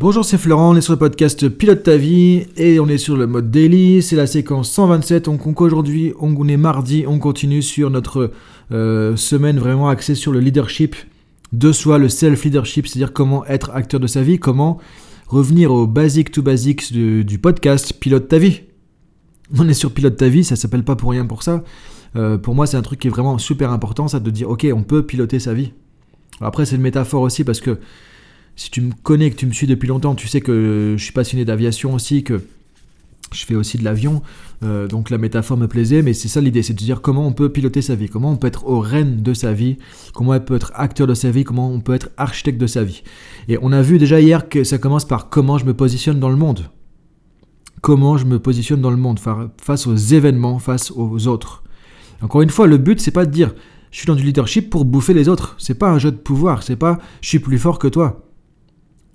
Bonjour, 0.00 0.24
c'est 0.24 0.38
Florent, 0.38 0.74
on 0.74 0.76
est 0.76 0.80
sur 0.80 0.92
le 0.92 0.98
podcast 1.00 1.48
Pilote 1.48 1.82
ta 1.82 1.96
vie 1.96 2.46
et 2.56 2.78
on 2.78 2.86
est 2.86 2.98
sur 2.98 3.16
le 3.16 3.26
mode 3.26 3.50
daily, 3.50 4.00
c'est 4.00 4.14
la 4.14 4.28
séquence 4.28 4.70
127. 4.70 5.24
Donc 5.24 5.60
aujourd'hui, 5.60 6.14
on 6.20 6.46
est 6.46 6.56
mardi, 6.56 7.04
on 7.08 7.18
continue 7.18 7.62
sur 7.62 7.90
notre 7.90 8.30
euh, 8.70 9.16
semaine 9.16 9.58
vraiment 9.58 9.88
axée 9.88 10.14
sur 10.14 10.30
le 10.30 10.38
leadership 10.38 10.94
de 11.52 11.72
soi, 11.72 11.98
le 11.98 12.08
self-leadership, 12.08 12.86
c'est-à-dire 12.86 13.12
comment 13.12 13.44
être 13.46 13.72
acteur 13.74 13.98
de 13.98 14.06
sa 14.06 14.22
vie, 14.22 14.38
comment 14.38 14.78
revenir 15.26 15.72
au 15.72 15.88
basic 15.88 16.30
to 16.30 16.42
basics 16.42 16.92
du, 16.92 17.38
podcast 17.40 17.92
Pilote 17.94 18.28
ta 18.28 18.38
vie. 18.38 18.60
On 19.58 19.68
est 19.68 19.74
sur 19.74 19.92
Pilote 19.92 20.16
ta 20.16 20.28
vie, 20.28 20.44
ça 20.44 20.54
s'appelle 20.54 20.84
pas 20.84 20.94
pour 20.94 21.10
rien 21.10 21.26
pour 21.26 21.42
ça. 21.42 21.64
Euh, 22.14 22.38
pour 22.38 22.54
moi, 22.54 22.68
c'est 22.68 22.76
un 22.76 22.82
truc 22.82 23.00
qui 23.00 23.08
est 23.08 23.10
vraiment 23.10 23.36
super 23.38 23.72
important, 23.72 24.06
ça 24.06 24.20
de 24.20 24.30
dire 24.30 24.48
ok, 24.48 24.64
on 24.72 24.84
peut 24.84 25.04
piloter 25.04 25.40
sa 25.40 25.54
vie. 25.54 25.72
après, 26.40 26.66
c'est 26.66 26.76
une 26.76 26.82
métaphore 26.82 27.22
aussi 27.22 27.42
parce 27.42 27.60
que 27.60 27.80
si 28.58 28.72
tu 28.72 28.80
me 28.80 28.92
connais, 29.04 29.30
que 29.30 29.36
tu 29.36 29.46
me 29.46 29.52
suis 29.52 29.68
depuis 29.68 29.86
longtemps, 29.86 30.16
tu 30.16 30.26
sais 30.26 30.40
que 30.40 30.96
je 30.98 31.02
suis 31.02 31.12
passionné 31.12 31.44
d'aviation 31.44 31.94
aussi, 31.94 32.24
que 32.24 32.42
je 33.32 33.44
fais 33.44 33.54
aussi 33.54 33.78
de 33.78 33.84
l'avion. 33.84 34.20
Euh, 34.64 34.88
donc 34.88 35.10
la 35.10 35.18
métaphore 35.18 35.56
me 35.56 35.68
plaisait, 35.68 36.02
mais 36.02 36.12
c'est 36.12 36.26
ça 36.26 36.40
l'idée, 36.40 36.64
c'est 36.64 36.72
de 36.72 36.78
dire 36.78 37.00
comment 37.00 37.24
on 37.24 37.32
peut 37.32 37.50
piloter 37.50 37.82
sa 37.82 37.94
vie, 37.94 38.08
comment 38.08 38.32
on 38.32 38.36
peut 38.36 38.48
être 38.48 38.66
au 38.66 38.80
règne 38.80 39.22
de 39.22 39.32
sa 39.32 39.52
vie, 39.52 39.76
comment 40.12 40.32
on 40.32 40.40
peut 40.40 40.56
être 40.56 40.72
acteur 40.74 41.06
de 41.06 41.14
sa 41.14 41.30
vie, 41.30 41.44
comment 41.44 41.70
on 41.70 41.78
peut 41.78 41.94
être 41.94 42.10
architecte 42.16 42.60
de 42.60 42.66
sa 42.66 42.82
vie. 42.82 43.04
Et 43.46 43.58
on 43.62 43.70
a 43.70 43.80
vu 43.80 43.96
déjà 43.96 44.20
hier 44.20 44.48
que 44.48 44.64
ça 44.64 44.78
commence 44.78 45.04
par 45.04 45.28
comment 45.28 45.56
je 45.56 45.64
me 45.64 45.72
positionne 45.72 46.18
dans 46.18 46.30
le 46.30 46.36
monde. 46.36 46.68
Comment 47.80 48.18
je 48.18 48.24
me 48.24 48.40
positionne 48.40 48.80
dans 48.80 48.90
le 48.90 48.96
monde 48.96 49.20
face 49.20 49.86
aux 49.86 49.94
événements, 49.94 50.58
face 50.58 50.90
aux 50.90 51.28
autres. 51.28 51.62
Encore 52.22 52.42
une 52.42 52.50
fois, 52.50 52.66
le 52.66 52.78
but 52.78 53.00
c'est 53.00 53.12
pas 53.12 53.24
de 53.24 53.30
dire 53.30 53.54
je 53.92 53.98
suis 53.98 54.06
dans 54.06 54.16
du 54.16 54.24
leadership 54.24 54.68
pour 54.68 54.84
bouffer 54.84 55.14
les 55.14 55.28
autres. 55.28 55.54
C'est 55.58 55.78
pas 55.78 55.90
un 55.90 56.00
jeu 56.00 56.10
de 56.10 56.16
pouvoir, 56.16 56.64
c'est 56.64 56.74
pas 56.74 56.98
je 57.20 57.28
suis 57.28 57.38
plus 57.38 57.58
fort 57.58 57.78
que 57.78 57.86
toi 57.86 58.24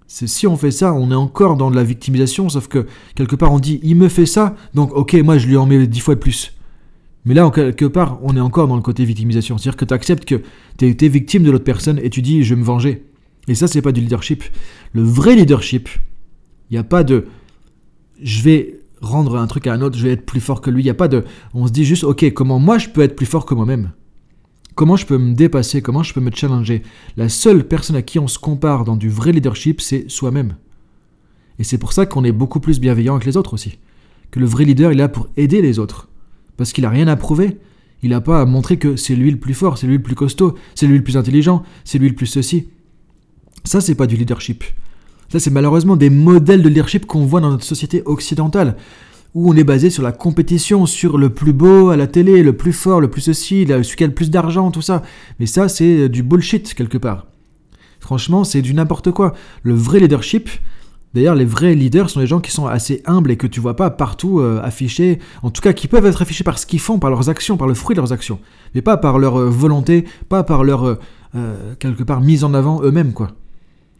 si 0.07 0.47
on 0.47 0.57
fait 0.57 0.71
ça, 0.71 0.93
on 0.93 1.11
est 1.11 1.15
encore 1.15 1.57
dans 1.57 1.71
de 1.71 1.75
la 1.75 1.83
victimisation, 1.83 2.49
sauf 2.49 2.67
que 2.67 2.85
quelque 3.15 3.35
part 3.35 3.51
on 3.51 3.59
dit 3.59 3.79
il 3.83 3.95
me 3.95 4.09
fait 4.09 4.25
ça, 4.25 4.55
donc 4.73 4.93
ok, 4.93 5.13
moi 5.23 5.37
je 5.37 5.47
lui 5.47 5.57
en 5.57 5.65
mets 5.65 5.87
dix 5.87 5.99
fois 5.99 6.15
plus. 6.15 6.53
Mais 7.25 7.33
là, 7.33 7.47
en 7.47 7.51
quelque 7.51 7.85
part, 7.85 8.19
on 8.21 8.35
est 8.35 8.41
encore 8.41 8.67
dans 8.67 8.75
le 8.75 8.81
côté 8.81 9.05
victimisation. 9.05 9.57
C'est-à-dire 9.57 9.77
que 9.77 9.85
tu 9.85 9.93
acceptes 9.93 10.25
que 10.25 10.41
tu 10.77 10.87
été 10.87 11.07
victime 11.07 11.43
de 11.43 11.51
l'autre 11.51 11.63
personne 11.63 11.99
et 12.03 12.09
tu 12.09 12.21
dis 12.21 12.43
je 12.43 12.53
vais 12.53 12.59
me 12.59 12.65
venger. 12.65 13.05
Et 13.47 13.55
ça, 13.55 13.67
c'est 13.67 13.81
pas 13.81 13.91
du 13.91 14.01
leadership. 14.01 14.43
Le 14.91 15.03
vrai 15.03 15.35
leadership, 15.35 15.89
il 16.69 16.73
n'y 16.73 16.79
a 16.79 16.83
pas 16.83 17.03
de 17.03 17.27
je 18.21 18.41
vais 18.41 18.79
rendre 19.01 19.37
un 19.37 19.47
truc 19.47 19.67
à 19.67 19.73
un 19.73 19.81
autre, 19.81 19.97
je 19.97 20.03
vais 20.03 20.13
être 20.13 20.25
plus 20.25 20.39
fort 20.41 20.61
que 20.61 20.69
lui. 20.69 20.81
Il 20.81 20.85
n'y 20.85 20.91
a 20.91 20.95
pas 20.95 21.07
de. 21.07 21.23
On 21.53 21.67
se 21.67 21.71
dit 21.71 21.85
juste 21.85 22.03
ok, 22.03 22.31
comment 22.33 22.59
moi 22.59 22.77
je 22.77 22.89
peux 22.89 23.01
être 23.01 23.15
plus 23.15 23.25
fort 23.25 23.45
que 23.45 23.53
moi-même? 23.53 23.91
Comment 24.75 24.95
je 24.95 25.05
peux 25.05 25.17
me 25.17 25.33
dépasser? 25.33 25.81
Comment 25.81 26.01
je 26.01 26.13
peux 26.13 26.21
me 26.21 26.31
challenger? 26.33 26.81
La 27.15 27.29
seule 27.29 27.67
personne 27.67 27.95
à 27.95 28.01
qui 28.01 28.17
on 28.17 28.27
se 28.27 28.39
compare 28.39 28.85
dans 28.85 28.95
du 28.95 29.09
vrai 29.09 29.31
leadership, 29.31 29.81
c'est 29.81 30.09
soi-même. 30.09 30.55
Et 31.59 31.63
c'est 31.63 31.77
pour 31.77 31.93
ça 31.93 32.07
qu'on 32.07 32.23
est 32.23 32.31
beaucoup 32.31 32.59
plus 32.59 32.79
bienveillant 32.79 33.13
avec 33.13 33.25
les 33.25 33.37
autres 33.37 33.53
aussi. 33.53 33.77
Que 34.31 34.39
le 34.39 34.47
vrai 34.47 34.65
leader, 34.65 34.91
il 34.91 34.95
est 34.95 35.03
là 35.03 35.09
pour 35.09 35.29
aider 35.37 35.61
les 35.61 35.77
autres. 35.77 36.09
Parce 36.57 36.73
qu'il 36.73 36.83
n'a 36.83 36.89
rien 36.89 37.07
à 37.07 37.15
prouver. 37.15 37.59
Il 38.01 38.09
n'a 38.09 38.21
pas 38.21 38.41
à 38.41 38.45
montrer 38.45 38.77
que 38.77 38.95
c'est 38.95 39.15
lui 39.15 39.29
le 39.29 39.39
plus 39.39 39.53
fort, 39.53 39.77
c'est 39.77 39.87
lui 39.87 39.97
le 39.97 40.01
plus 40.01 40.15
costaud, 40.15 40.55
c'est 40.75 40.87
lui 40.87 40.97
le 40.97 41.03
plus 41.03 41.17
intelligent, 41.17 41.63
c'est 41.85 41.99
lui 41.99 42.09
le 42.09 42.15
plus 42.15 42.25
ceci. 42.25 42.69
Ça, 43.63 43.79
c'est 43.79 43.95
pas 43.95 44.07
du 44.07 44.17
leadership. 44.17 44.63
Ça, 45.29 45.39
c'est 45.39 45.51
malheureusement 45.51 45.95
des 45.95 46.09
modèles 46.09 46.63
de 46.63 46.67
leadership 46.67 47.05
qu'on 47.05 47.25
voit 47.25 47.39
dans 47.39 47.49
notre 47.49 47.63
société 47.63 48.01
occidentale 48.05 48.75
où 49.35 49.51
on 49.51 49.55
est 49.55 49.63
basé 49.63 49.89
sur 49.89 50.03
la 50.03 50.11
compétition, 50.11 50.85
sur 50.85 51.17
le 51.17 51.29
plus 51.29 51.53
beau 51.53 51.89
à 51.89 51.97
la 51.97 52.07
télé, 52.07 52.43
le 52.43 52.53
plus 52.53 52.73
fort, 52.73 53.01
le 53.01 53.09
plus 53.09 53.21
ceci, 53.21 53.65
celui 53.67 53.95
qui 53.95 54.03
a 54.03 54.07
le 54.07 54.13
plus 54.13 54.29
d'argent, 54.29 54.71
tout 54.71 54.81
ça. 54.81 55.01
Mais 55.39 55.45
ça, 55.45 55.69
c'est 55.69 56.09
du 56.09 56.23
bullshit 56.23 56.73
quelque 56.73 56.97
part. 56.97 57.27
Franchement, 57.99 58.43
c'est 58.43 58.61
du 58.61 58.73
n'importe 58.73 59.11
quoi. 59.11 59.33
Le 59.63 59.73
vrai 59.73 59.99
leadership, 59.99 60.49
D'ailleurs, 61.13 61.35
les 61.35 61.45
vrais 61.45 61.75
leaders 61.75 62.09
sont 62.09 62.19
les 62.19 62.27
gens 62.27 62.39
qui 62.39 62.49
sont 62.49 62.65
assez 62.65 63.03
humbles 63.05 63.29
et 63.29 63.37
que 63.37 63.45
tu 63.45 63.59
vois 63.59 63.75
pas 63.75 63.91
partout 63.91 64.39
euh, 64.39 64.59
affichés, 64.63 65.19
en 65.43 65.51
tout 65.51 65.61
cas 65.61 65.71
qui 65.71 65.87
peuvent 65.87 66.05
être 66.07 66.23
affichés 66.23 66.43
par 66.43 66.57
ce 66.57 66.65
qu'ils 66.65 66.79
font, 66.79 66.97
par 66.97 67.11
leurs 67.11 67.29
actions, 67.29 67.55
par 67.55 67.67
le 67.67 67.75
fruit 67.75 67.95
de 67.95 68.01
leurs 68.01 68.11
actions, 68.11 68.39
mais 68.73 68.81
pas 68.81 68.97
par 68.97 69.19
leur 69.19 69.39
euh, 69.39 69.47
volonté, 69.47 70.05
pas 70.27 70.43
par 70.43 70.63
leur 70.63 70.97
euh, 71.35 71.75
quelque 71.77 72.01
part 72.01 72.21
mise 72.21 72.43
en 72.43 72.55
avant 72.55 72.81
eux-mêmes 72.81 73.13
quoi. 73.13 73.29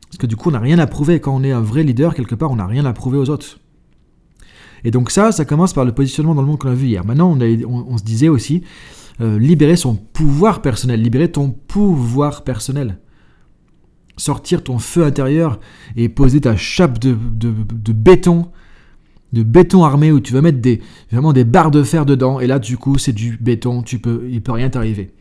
Parce 0.10 0.18
que 0.18 0.26
du 0.26 0.36
coup, 0.36 0.50
on 0.50 0.54
n'a 0.54 0.60
rien 0.60 0.80
à 0.80 0.88
prouver 0.88 1.20
quand 1.20 1.36
on 1.36 1.44
est 1.44 1.52
un 1.52 1.62
vrai 1.62 1.84
leader 1.84 2.16
quelque 2.16 2.34
part, 2.34 2.50
on 2.50 2.56
n'a 2.56 2.68
rien 2.68 2.86
à 2.86 2.94
prouver 2.94 3.20
aux 3.20 3.30
autres. 3.30 3.60
Et 4.84 4.92
donc 4.92 5.12
ça, 5.12 5.32
ça 5.32 5.46
commence 5.46 5.74
par 5.74 5.86
le 5.86 5.92
positionnement 5.92 6.36
dans 6.36 6.42
le 6.42 6.48
monde 6.48 6.60
qu'on 6.60 6.70
a 6.70 6.74
vu 6.74 6.88
hier. 6.88 7.06
Maintenant, 7.06 7.38
on, 7.38 7.98
se 7.98 8.04
disait 8.04 8.30
aussi, 8.30 8.64
euh, 9.22 9.40
libérer 9.40 9.76
son 9.76 9.96
pouvoir 9.96 10.62
personnel, 10.62 11.02
libérer 11.02 11.32
ton 11.32 11.50
pouvoir 11.50 12.44
personnel. 12.44 13.00
Sortir 14.18 14.64
ton 14.64 14.80
feu 14.80 15.04
intérieur 15.04 15.60
et 15.96 16.10
poser 16.10 16.42
ta 16.42 16.56
chape 16.56 17.00
de, 17.00 17.14
béton, 17.94 18.52
de 19.32 19.44
béton 19.44 19.84
armé 19.84 20.12
où 20.12 20.20
tu 20.20 20.34
vas 20.34 20.42
mettre 20.42 20.60
des, 20.60 20.82
vraiment 21.12 21.34
des 21.34 21.46
barres 21.46 21.72
de 21.72 21.82
fer 21.84 22.06
dedans. 22.06 22.40
Et 22.40 22.48
là, 22.48 22.60
du 22.60 22.78
coup, 22.78 22.98
c'est 22.98 23.14
du 23.14 23.38
béton, 23.38 23.82
tu 23.82 24.00
peux, 24.00 24.28
il 24.30 24.42
peut 24.42 24.52
rien 24.52 24.70
t'arriver. 24.70 25.12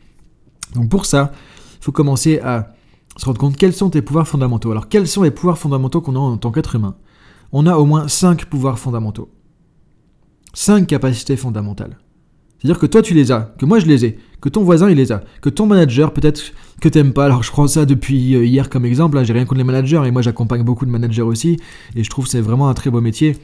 Donc 0.75 0.89
pour 0.89 1.05
ça, 1.05 1.31
il 1.79 1.83
faut 1.83 1.91
commencer 1.91 2.39
à 2.39 2.73
se 3.17 3.25
rendre 3.25 3.39
compte 3.39 3.57
quels 3.57 3.73
sont 3.73 3.89
tes 3.89 4.01
pouvoirs 4.01 4.27
fondamentaux. 4.27 4.71
Alors 4.71 4.89
quels 4.89 5.07
sont 5.07 5.23
les 5.23 5.31
pouvoirs 5.31 5.57
fondamentaux 5.57 6.01
qu'on 6.01 6.15
a 6.15 6.19
en 6.19 6.37
tant 6.37 6.51
qu'être 6.51 6.75
humain? 6.75 6.95
On 7.51 7.67
a 7.67 7.77
au 7.77 7.85
moins 7.85 8.07
cinq 8.07 8.45
pouvoirs 8.45 8.79
fondamentaux. 8.79 9.29
Cinq 10.53 10.87
capacités 10.87 11.35
fondamentales. 11.35 11.97
C'est-à-dire 12.63 12.79
que 12.79 12.85
toi 12.85 13.01
tu 13.01 13.13
les 13.13 13.31
as, 13.31 13.53
que 13.57 13.65
moi 13.65 13.79
je 13.79 13.85
les 13.85 14.05
ai, 14.05 14.17
que 14.39 14.47
ton 14.47 14.63
voisin 14.63 14.89
il 14.89 14.95
les 14.95 15.11
a, 15.11 15.21
que 15.41 15.49
ton 15.49 15.65
manager 15.65 16.13
peut-être 16.13 16.53
que 16.79 16.87
t'aimes 16.87 17.11
pas. 17.11 17.25
Alors 17.25 17.43
je 17.43 17.51
prends 17.51 17.67
ça 17.67 17.85
depuis 17.85 18.35
euh, 18.35 18.45
hier 18.45 18.69
comme 18.69 18.85
exemple, 18.85 19.17
hein, 19.17 19.23
j'ai 19.25 19.33
rien 19.33 19.43
contre 19.43 19.57
les 19.57 19.65
managers 19.65 20.01
et 20.05 20.11
moi 20.11 20.21
j'accompagne 20.21 20.63
beaucoup 20.63 20.85
de 20.85 20.91
managers 20.91 21.23
aussi 21.23 21.59
et 21.95 22.03
je 22.03 22.09
trouve 22.09 22.25
que 22.25 22.31
c'est 22.31 22.39
vraiment 22.39 22.69
un 22.69 22.73
très 22.73 22.89
beau 22.89 23.01
métier. 23.01 23.35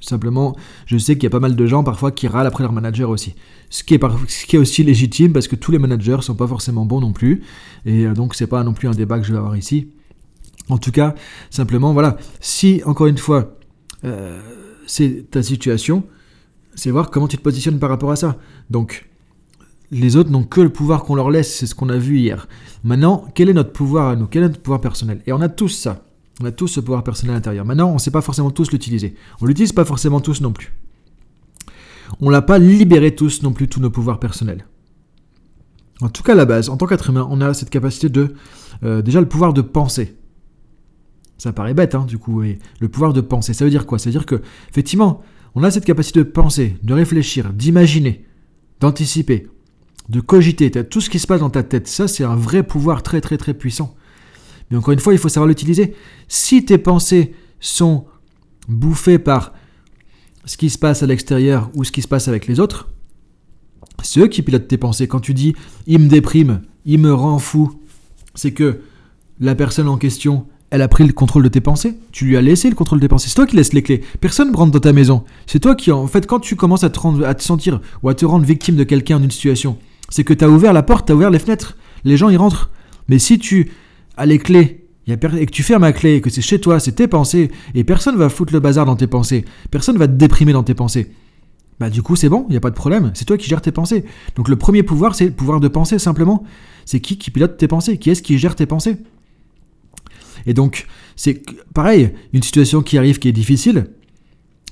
Simplement, 0.00 0.56
je 0.86 0.98
sais 0.98 1.14
qu'il 1.14 1.22
y 1.22 1.26
a 1.28 1.30
pas 1.30 1.40
mal 1.40 1.56
de 1.56 1.66
gens 1.66 1.84
parfois 1.84 2.10
qui 2.10 2.26
râlent 2.26 2.46
après 2.46 2.62
leur 2.64 2.72
manager 2.72 3.08
aussi. 3.08 3.34
Ce 3.70 3.84
qui 3.84 3.94
est, 3.94 4.00
ce 4.28 4.44
qui 4.44 4.56
est 4.56 4.58
aussi 4.58 4.82
légitime 4.82 5.32
parce 5.32 5.48
que 5.48 5.56
tous 5.56 5.70
les 5.70 5.78
managers 5.78 6.18
sont 6.20 6.34
pas 6.34 6.48
forcément 6.48 6.84
bons 6.84 7.00
non 7.00 7.12
plus 7.12 7.42
et 7.86 8.06
euh, 8.06 8.12
donc 8.12 8.34
c'est 8.34 8.48
pas 8.48 8.64
non 8.64 8.74
plus 8.74 8.88
un 8.88 8.92
débat 8.92 9.18
que 9.18 9.24
je 9.24 9.32
vais 9.32 9.38
avoir 9.38 9.56
ici. 9.56 9.88
En 10.68 10.76
tout 10.76 10.92
cas, 10.92 11.14
simplement 11.48 11.94
voilà, 11.94 12.18
si 12.40 12.82
encore 12.84 13.06
une 13.06 13.18
fois 13.18 13.56
euh, 14.04 14.42
c'est 14.86 15.30
ta 15.30 15.42
situation, 15.42 16.04
c'est 16.74 16.90
voir 16.90 17.10
comment 17.10 17.28
tu 17.28 17.36
te 17.36 17.42
positionnes 17.42 17.78
par 17.78 17.90
rapport 17.90 18.10
à 18.10 18.16
ça. 18.16 18.38
Donc, 18.70 19.08
les 19.90 20.16
autres 20.16 20.30
n'ont 20.30 20.44
que 20.44 20.60
le 20.60 20.70
pouvoir 20.70 21.04
qu'on 21.04 21.14
leur 21.14 21.30
laisse, 21.30 21.54
c'est 21.54 21.66
ce 21.66 21.74
qu'on 21.74 21.90
a 21.90 21.98
vu 21.98 22.18
hier. 22.18 22.48
Maintenant, 22.82 23.26
quel 23.34 23.50
est 23.50 23.54
notre 23.54 23.72
pouvoir 23.72 24.08
à 24.08 24.16
nous? 24.16 24.26
Quel 24.26 24.42
est 24.42 24.48
notre 24.48 24.60
pouvoir 24.60 24.80
personnel? 24.80 25.20
Et 25.26 25.32
on 25.32 25.40
a 25.40 25.48
tous 25.48 25.68
ça. 25.68 26.04
On 26.40 26.46
a 26.46 26.50
tous 26.50 26.68
ce 26.68 26.80
pouvoir 26.80 27.04
personnel 27.04 27.34
à 27.34 27.36
l'intérieur. 27.36 27.66
Maintenant, 27.66 27.90
on 27.90 27.94
ne 27.94 27.98
sait 27.98 28.10
pas 28.10 28.22
forcément 28.22 28.50
tous 28.50 28.72
l'utiliser. 28.72 29.14
On 29.40 29.46
l'utilise 29.46 29.72
pas 29.72 29.84
forcément 29.84 30.20
tous 30.20 30.40
non 30.40 30.52
plus. 30.52 30.72
On 32.20 32.30
l'a 32.30 32.42
pas 32.42 32.58
libéré 32.58 33.14
tous 33.14 33.42
non 33.42 33.52
plus, 33.52 33.68
tous 33.68 33.80
nos 33.80 33.90
pouvoirs 33.90 34.18
personnels. 34.18 34.66
En 36.00 36.08
tout 36.08 36.22
cas, 36.22 36.32
à 36.32 36.36
la 36.36 36.46
base, 36.46 36.68
en 36.68 36.76
tant 36.76 36.86
qu'être 36.86 37.10
humain, 37.10 37.26
on 37.30 37.40
a 37.40 37.54
cette 37.54 37.70
capacité 37.70 38.08
de... 38.08 38.34
Euh, 38.82 39.02
déjà 39.02 39.20
le 39.20 39.28
pouvoir 39.28 39.52
de 39.52 39.60
penser. 39.60 40.16
Ça 41.38 41.52
paraît 41.52 41.74
bête, 41.74 41.94
hein, 41.94 42.04
du 42.06 42.18
coup, 42.18 42.42
et 42.42 42.58
le 42.80 42.88
pouvoir 42.88 43.12
de 43.12 43.20
penser. 43.20 43.52
Ça 43.52 43.64
veut 43.64 43.70
dire 43.70 43.86
quoi? 43.86 43.98
Ça 43.98 44.06
veut 44.06 44.12
dire 44.12 44.26
que, 44.26 44.40
effectivement, 44.70 45.22
on 45.54 45.62
a 45.62 45.70
cette 45.70 45.84
capacité 45.84 46.20
de 46.20 46.24
penser, 46.24 46.76
de 46.82 46.94
réfléchir, 46.94 47.52
d'imaginer, 47.52 48.24
d'anticiper, 48.80 49.48
de 50.08 50.20
cogiter, 50.20 50.70
tout 50.70 51.00
ce 51.00 51.10
qui 51.10 51.18
se 51.18 51.26
passe 51.26 51.40
dans 51.40 51.50
ta 51.50 51.62
tête. 51.62 51.88
Ça, 51.88 52.08
c'est 52.08 52.24
un 52.24 52.36
vrai 52.36 52.62
pouvoir 52.62 53.02
très 53.02 53.20
très 53.20 53.38
très 53.38 53.54
puissant. 53.54 53.94
Mais 54.70 54.76
encore 54.76 54.92
une 54.92 55.00
fois, 55.00 55.12
il 55.12 55.18
faut 55.18 55.28
savoir 55.28 55.48
l'utiliser. 55.48 55.94
Si 56.28 56.64
tes 56.64 56.78
pensées 56.78 57.34
sont 57.60 58.06
bouffées 58.68 59.18
par 59.18 59.52
ce 60.44 60.56
qui 60.56 60.70
se 60.70 60.78
passe 60.78 61.02
à 61.02 61.06
l'extérieur 61.06 61.70
ou 61.74 61.84
ce 61.84 61.92
qui 61.92 62.02
se 62.02 62.08
passe 62.08 62.28
avec 62.28 62.46
les 62.46 62.58
autres, 62.58 62.88
c'est 64.02 64.20
eux 64.20 64.28
qui 64.28 64.42
pilotent 64.42 64.68
tes 64.68 64.78
pensées. 64.78 65.06
Quand 65.06 65.20
tu 65.20 65.34
dis 65.34 65.54
il 65.86 65.98
me 65.98 66.08
déprime, 66.08 66.62
il 66.84 66.98
me 66.98 67.12
rend 67.12 67.38
fou, 67.38 67.80
c'est 68.34 68.52
que 68.52 68.80
la 69.40 69.54
personne 69.54 69.88
en 69.88 69.98
question, 69.98 70.46
elle 70.72 70.80
a 70.80 70.88
pris 70.88 71.06
le 71.06 71.12
contrôle 71.12 71.42
de 71.42 71.48
tes 71.48 71.60
pensées. 71.60 71.98
Tu 72.12 72.24
lui 72.24 72.34
as 72.34 72.40
laissé 72.40 72.70
le 72.70 72.74
contrôle 72.74 72.98
de 72.98 73.04
tes 73.04 73.08
pensées. 73.08 73.28
C'est 73.28 73.34
toi 73.34 73.46
qui 73.46 73.56
laisses 73.56 73.74
les 73.74 73.82
clés. 73.82 74.00
Personne 74.22 74.50
ne 74.50 74.56
rentre 74.56 74.72
dans 74.72 74.80
ta 74.80 74.94
maison. 74.94 75.22
C'est 75.46 75.60
toi 75.60 75.74
qui, 75.74 75.92
en 75.92 76.06
fait, 76.06 76.26
quand 76.26 76.40
tu 76.40 76.56
commences 76.56 76.82
à 76.82 76.88
te, 76.88 77.42
sentir 77.42 77.82
ou 78.02 78.08
à 78.08 78.14
te 78.14 78.24
rendre 78.24 78.46
victime 78.46 78.76
de 78.76 78.84
quelqu'un 78.84 79.18
en 79.18 79.22
une 79.22 79.30
situation, 79.30 79.76
c'est 80.08 80.24
que 80.24 80.32
tu 80.32 80.42
as 80.42 80.48
ouvert 80.48 80.72
la 80.72 80.82
porte, 80.82 81.04
tu 81.04 81.12
as 81.12 81.14
ouvert 81.14 81.28
les 81.28 81.38
fenêtres. 81.38 81.76
Les 82.04 82.16
gens 82.16 82.30
y 82.30 82.38
rentrent. 82.38 82.70
Mais 83.08 83.18
si 83.18 83.38
tu 83.38 83.70
as 84.16 84.24
les 84.24 84.38
clés 84.38 84.86
et 85.06 85.18
que 85.18 85.50
tu 85.50 85.62
fermes 85.62 85.82
la 85.82 85.92
clé, 85.92 86.22
que 86.22 86.30
c'est 86.30 86.40
chez 86.40 86.58
toi, 86.58 86.80
c'est 86.80 86.92
tes 86.92 87.06
pensées, 87.06 87.50
et 87.74 87.84
personne 87.84 88.16
va 88.16 88.30
foutre 88.30 88.54
le 88.54 88.60
bazar 88.60 88.86
dans 88.86 88.96
tes 88.96 89.06
pensées, 89.06 89.44
personne 89.70 89.98
va 89.98 90.08
te 90.08 90.12
déprimer 90.12 90.54
dans 90.54 90.62
tes 90.62 90.74
pensées, 90.74 91.10
bah 91.80 91.90
du 91.90 92.02
coup 92.02 92.14
c'est 92.14 92.28
bon, 92.28 92.46
il 92.48 92.52
n'y 92.52 92.56
a 92.56 92.60
pas 92.60 92.70
de 92.70 92.76
problème, 92.76 93.10
c'est 93.14 93.24
toi 93.24 93.36
qui 93.36 93.48
gères 93.48 93.60
tes 93.60 93.72
pensées. 93.72 94.04
Donc 94.36 94.48
le 94.48 94.54
premier 94.54 94.84
pouvoir, 94.84 95.16
c'est 95.16 95.24
le 95.24 95.32
pouvoir 95.32 95.58
de 95.58 95.66
penser 95.66 95.98
simplement. 95.98 96.44
C'est 96.84 97.00
qui 97.00 97.18
qui 97.18 97.32
pilote 97.32 97.56
tes 97.56 97.66
pensées? 97.66 97.98
Qui 97.98 98.10
est-ce 98.10 98.22
qui 98.22 98.38
gère 98.38 98.54
tes 98.54 98.66
pensées? 98.66 98.96
Et 100.46 100.54
donc, 100.54 100.86
c'est 101.16 101.42
pareil, 101.74 102.12
une 102.32 102.42
situation 102.42 102.82
qui 102.82 102.98
arrive 102.98 103.18
qui 103.18 103.28
est 103.28 103.32
difficile, 103.32 103.86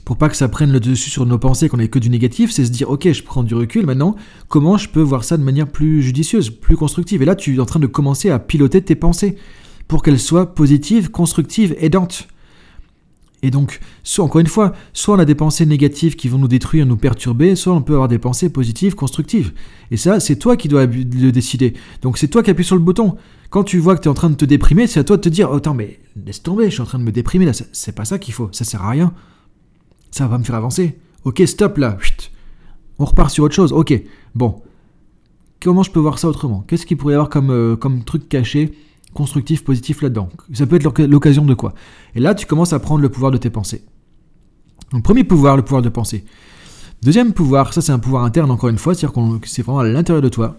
pour 0.05 0.17
pas 0.17 0.29
que 0.29 0.37
ça 0.37 0.49
prenne 0.49 0.73
le 0.73 0.81
dessus 0.81 1.11
sur 1.11 1.25
nos 1.25 1.39
pensées, 1.39 1.69
qu'on 1.69 1.79
ait 1.79 1.89
que 1.89 1.99
du 2.01 2.11
négatif, 2.11 2.51
c'est 2.51 2.65
se 2.65 2.73
dire, 2.73 2.91
ok, 2.91 3.13
je 3.13 3.23
prends 3.23 3.45
du 3.45 3.55
recul 3.55 3.87
maintenant, 3.87 4.17
comment 4.49 4.77
je 4.77 4.89
peux 4.89 5.01
voir 5.03 5.23
ça 5.23 5.37
de 5.37 5.43
manière 5.45 5.69
plus 5.69 6.03
judicieuse, 6.03 6.51
plus 6.51 6.77
constructive? 6.77 7.23
Et 7.23 7.25
là, 7.25 7.37
tu 7.37 7.55
es 7.55 7.61
en 7.61 7.67
train 7.67 7.79
de 7.79 7.87
commencer 7.87 8.31
à 8.31 8.39
piloter 8.39 8.83
tes 8.83 8.97
pensées 8.97 9.37
pour 9.87 10.03
qu'elles 10.03 10.19
soient 10.19 10.55
positives, 10.55 11.11
constructives, 11.11 11.77
aidantes. 11.79 12.27
Et 13.43 13.51
donc, 13.51 13.81
soit, 14.03 14.25
encore 14.25 14.41
une 14.41 14.47
fois, 14.47 14.73
soit 14.93 15.15
on 15.15 15.19
a 15.19 15.25
des 15.25 15.35
pensées 15.35 15.65
négatives 15.65 16.15
qui 16.15 16.29
vont 16.29 16.39
nous 16.39 16.49
détruire, 16.49 16.85
nous 16.85 16.97
perturber, 16.97 17.57
soit 17.57 17.73
on 17.73 17.81
peut 17.81 17.95
avoir 17.95 18.09
des 18.09 18.19
pensées 18.19 18.51
positives, 18.51 18.95
constructives. 18.95 19.53
Et 19.91 19.97
ça, 19.97 20.21
c'est 20.21 20.37
toi 20.37 20.57
qui 20.57 20.69
dois 20.69 20.87
le 20.87 21.33
décider. 21.33 21.75
Donc 22.03 22.19
c'est 22.19 22.29
toi 22.29 22.43
qui 22.43 22.51
appuies 22.51 22.65
sur 22.65 22.77
le 22.77 22.83
bouton. 22.83 23.17
Quand 23.49 23.65
tu 23.65 23.79
vois 23.79 23.97
que 23.97 24.03
tu 24.03 24.09
es 24.09 24.11
en 24.11 24.15
train 24.15 24.31
de 24.31 24.35
te 24.35 24.45
déprimer, 24.45 24.87
c'est 24.87 25.01
à 25.01 25.05
toi 25.05 25.17
de 25.17 25.23
te 25.23 25.29
dire, 25.29 25.53
attends, 25.53 25.75
mais 25.75 26.01
laisse 26.25 26.43
tomber, 26.43 26.67
je 26.67 26.71
suis 26.71 26.83
en 26.83 26.87
train 26.87 26.99
de 26.99 27.05
me 27.05 27.13
déprimer 27.13 27.47
là, 27.47 27.53
c'est 27.73 27.95
pas 27.95 28.05
ça 28.05 28.19
qu'il 28.19 28.35
faut, 28.35 28.49
ça 28.53 28.65
sert 28.65 28.83
à 28.83 28.91
rien. 28.91 29.13
Ça 30.11 30.27
va 30.27 30.39
me 30.39 30.45
faire 30.45 30.57
avancer. 30.57 30.99
Ok, 31.25 31.43
stop 31.47 31.79
là, 31.79 31.97
on 32.99 33.05
repart 33.05 33.31
sur 33.31 33.45
autre 33.45 33.55
chose. 33.55 33.73
Ok, 33.73 33.95
bon. 34.35 34.63
Comment 35.63 35.83
je 35.83 35.91
peux 35.91 36.01
voir 36.01 36.19
ça 36.19 36.29
autrement? 36.29 36.65
Qu'est-ce 36.67 36.87
qu'il 36.87 36.97
pourrait 36.97 37.13
y 37.13 37.17
avoir 37.17 37.29
comme, 37.29 37.51
euh, 37.51 37.77
comme 37.77 38.05
truc 38.05 38.29
caché? 38.29 38.73
Constructif, 39.15 39.65
positif 39.65 40.03
là-dedans. 40.03 40.29
Ça 40.53 40.67
peut 40.67 40.77
être 40.77 41.01
l'occasion 41.03 41.45
de 41.45 41.55
quoi 41.55 41.75
Et 42.15 42.21
là, 42.21 42.35
tu 42.35 42.47
commences 42.47 42.73
à 42.73 42.79
prendre 42.79 43.01
le 43.01 43.09
pouvoir 43.09 43.31
de 43.31 43.39
tes 43.39 43.51
pensées. 43.51 43.85
Donc, 44.93 45.03
premier 45.03 45.25
pouvoir, 45.25 45.57
le 45.57 45.63
pouvoir 45.63 45.83
de 45.83 45.89
penser. 45.89 46.25
Deuxième 47.03 47.33
pouvoir, 47.33 47.73
ça 47.73 47.81
c'est 47.81 47.93
un 47.93 47.99
pouvoir 47.99 48.25
interne 48.25 48.51
encore 48.51 48.69
une 48.69 48.79
fois, 48.79 48.95
c'est-à-dire 48.95 49.41
que 49.41 49.49
c'est 49.49 49.63
vraiment 49.63 49.79
à 49.79 49.89
l'intérieur 49.89 50.21
de 50.21 50.29
toi. 50.29 50.59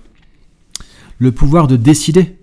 Le 1.19 1.31
pouvoir 1.31 1.67
de 1.67 1.75
décider. 1.75 2.39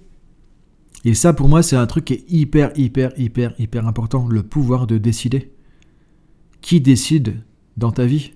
Et 1.04 1.14
ça 1.14 1.32
pour 1.32 1.48
moi 1.48 1.62
c'est 1.62 1.76
un 1.76 1.86
truc 1.86 2.04
qui 2.04 2.14
est 2.14 2.24
hyper, 2.28 2.70
hyper, 2.76 3.10
hyper, 3.18 3.54
hyper 3.58 3.88
important. 3.88 4.28
Le 4.28 4.44
pouvoir 4.44 4.86
de 4.86 4.98
décider. 4.98 5.50
Qui 6.60 6.80
décide 6.80 7.42
dans 7.76 7.90
ta 7.90 8.04
vie? 8.04 8.32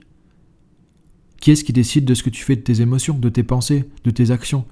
Qui 1.40 1.52
est-ce 1.52 1.64
qui 1.64 1.72
décide 1.72 2.04
de 2.04 2.14
ce 2.14 2.25
que 2.25 2.30
tu 2.30 2.42
fais 2.42 2.56
de 2.56 2.60
tes 2.60 2.80
émotions, 2.80 3.18
de 3.18 3.28
tes 3.28 3.42
pensées, 3.42 3.84
de 4.04 4.10
tes 4.10 4.30
actions, 4.30 4.64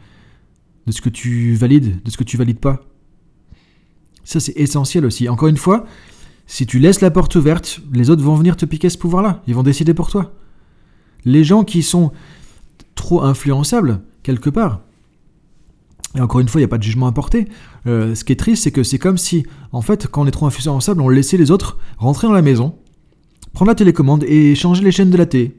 de 0.87 0.93
ce 0.93 1.01
que 1.01 1.09
tu 1.09 1.55
valides, 1.55 2.03
de 2.03 2.11
ce 2.11 2.17
que 2.17 2.25
tu 2.25 2.37
valides 2.37 2.61
pas? 2.61 2.90
Ça, 4.31 4.39
c'est 4.39 4.57
essentiel 4.57 5.05
aussi. 5.05 5.29
Encore 5.29 5.49
une 5.49 5.57
fois, 5.57 5.87
si 6.47 6.65
tu 6.65 6.79
laisses 6.79 7.01
la 7.01 7.11
porte 7.11 7.35
ouverte, 7.35 7.81
les 7.93 8.11
autres 8.11 8.23
vont 8.23 8.37
venir 8.37 8.57
te 8.57 8.65
piquer 8.65 8.89
ce 8.89 8.97
pouvoir-là. 8.97 9.43
Ils 9.49 9.57
vont 9.57 9.65
décider 9.65 9.93
pour 9.93 10.09
toi. 10.09 10.33
Les 11.25 11.43
gens 11.43 11.65
qui 11.65 11.83
sont 11.83 12.13
trop 12.95 13.23
influençables, 13.23 14.03
quelque 14.23 14.49
part, 14.49 14.83
et 16.17 16.21
encore 16.21 16.41
une 16.41 16.49
fois, 16.49 16.61
il 16.61 16.63
n'y 16.63 16.67
a 16.67 16.69
pas 16.69 16.79
de 16.79 16.83
jugement 16.85 17.09
à 17.09 17.13
porter. 17.13 17.49
Euh, 17.89 18.15
ce 18.15 18.23
qui 18.23 18.33
est 18.33 18.37
triste, 18.37 18.63
c'est 18.63 18.71
que 18.71 18.85
c'est 18.85 18.99
comme 18.99 19.19
si, 19.19 19.45
en 19.73 19.81
fait, 19.81 20.07
quand 20.07 20.23
on 20.23 20.27
est 20.27 20.33
trop 20.33 20.47
influençable, 20.47 21.01
on 21.01 21.09
laissait 21.09 21.37
les 21.37 21.51
autres 21.51 21.79
rentrer 21.99 22.29
dans 22.29 22.33
la 22.33 22.43
maison, 22.43 22.77
prendre 23.53 23.71
la 23.71 23.75
télécommande 23.75 24.25
et 24.29 24.55
changer 24.55 24.85
les 24.85 24.93
chaînes 24.93 25.11
de 25.11 25.17
la 25.17 25.27
télé. 25.27 25.57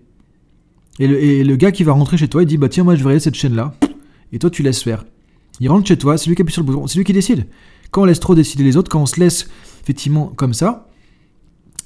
Et 1.00 1.44
le, 1.44 1.56
gars 1.58 1.72
qui 1.72 1.84
va 1.84 1.92
rentrer 1.92 2.16
chez 2.18 2.28
toi, 2.30 2.44
il 2.44 2.46
dit 2.46 2.58
Bah 2.58 2.70
tiens, 2.70 2.84
moi 2.86 2.96
je 2.96 3.00
vais 3.00 3.06
regarder 3.06 3.24
cette 3.24 3.36
chaîne-là. 3.36 3.74
Et 4.32 4.40
toi, 4.40 4.50
tu 4.50 4.64
laisses 4.64 4.84
faire. 4.84 5.04
Il 5.60 5.70
rentre 5.70 5.88
chez 5.88 5.98
toi, 5.98 6.18
c'est 6.18 6.30
lui 6.30 6.36
qui 6.36 6.42
appuie 6.42 6.54
sur 6.54 6.62
le 6.62 6.68
bouton, 6.68 6.88
c'est 6.88 6.98
lui 6.98 7.06
qui 7.06 7.14
décide. 7.14 7.48
Quand 7.92 8.04
on 8.04 8.06
laisse 8.06 8.20
trop 8.20 8.36
décider 8.36 8.64
les 8.64 8.78
autres, 8.78 8.90
quand 8.90 9.02
on 9.02 9.06
se 9.06 9.20
laisse 9.20 9.48
effectivement 9.84 10.28
comme 10.36 10.54
ça, 10.54 10.88